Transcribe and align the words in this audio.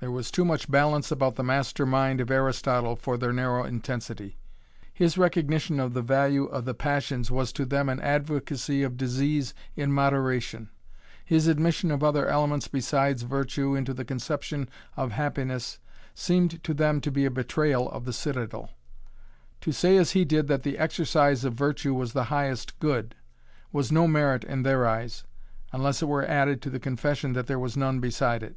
There 0.00 0.10
was 0.10 0.30
too 0.30 0.46
much 0.46 0.70
balance 0.70 1.10
about 1.10 1.34
the 1.34 1.42
master 1.42 1.84
mind 1.84 2.22
of 2.22 2.30
Aristotle 2.30 2.96
for 2.96 3.18
their 3.18 3.30
narrow 3.30 3.64
intensity. 3.64 4.38
His 4.90 5.18
recognition 5.18 5.78
of 5.78 5.92
the 5.92 6.00
value 6.00 6.46
of 6.46 6.64
the 6.64 6.72
passions 6.72 7.30
was 7.30 7.52
to 7.52 7.66
them 7.66 7.90
an 7.90 8.00
advocacy 8.00 8.82
of 8.84 8.96
disease 8.96 9.52
in 9.76 9.92
moderation: 9.92 10.70
his 11.26 11.46
admission 11.46 11.90
of 11.90 12.02
other 12.02 12.26
elements 12.26 12.68
besides 12.68 13.20
virtue 13.24 13.74
into 13.74 13.92
the 13.92 14.06
conception 14.06 14.66
of 14.96 15.12
happiness 15.12 15.78
seemed 16.14 16.64
to 16.64 16.72
them 16.72 17.02
to 17.02 17.10
be 17.10 17.26
a 17.26 17.30
betrayal 17.30 17.90
of 17.90 18.06
the 18.06 18.14
citadel, 18.14 18.70
to 19.60 19.72
say 19.72 19.98
as 19.98 20.12
he 20.12 20.24
did 20.24 20.48
that 20.48 20.62
the 20.62 20.78
exercise 20.78 21.44
of 21.44 21.52
virtue 21.52 21.92
was 21.92 22.14
the 22.14 22.24
highest 22.32 22.78
good 22.78 23.14
was 23.72 23.92
no 23.92 24.08
merit 24.08 24.42
in 24.42 24.62
their 24.62 24.86
eyes, 24.86 25.24
unless 25.70 26.00
it 26.00 26.08
were 26.08 26.24
added 26.24 26.62
to 26.62 26.70
the 26.70 26.80
confession 26.80 27.34
that 27.34 27.46
there 27.46 27.58
was 27.58 27.76
none 27.76 28.00
beside 28.00 28.42
it. 28.42 28.56